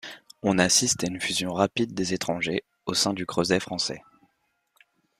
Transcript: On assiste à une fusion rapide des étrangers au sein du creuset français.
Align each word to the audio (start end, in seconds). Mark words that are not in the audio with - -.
On 0.41 0.57
assiste 0.57 1.03
à 1.03 1.07
une 1.07 1.21
fusion 1.21 1.53
rapide 1.53 1.93
des 1.93 2.15
étrangers 2.15 2.63
au 2.87 2.95
sein 2.95 3.13
du 3.13 3.27
creuset 3.27 3.59
français. 3.59 4.01